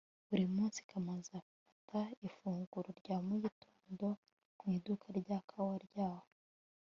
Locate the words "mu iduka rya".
4.61-5.37